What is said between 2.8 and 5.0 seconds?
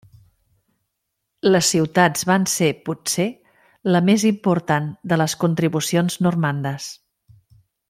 potser, la més important